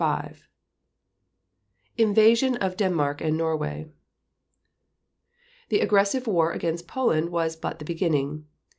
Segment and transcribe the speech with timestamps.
[0.01, 0.33] The
[1.95, 3.91] Invasion of Denmark and Norway
[5.69, 8.47] The aggressive war against Poland was but the beginning.